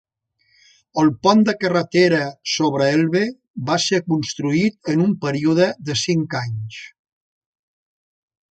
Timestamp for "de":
1.49-1.53, 5.91-5.99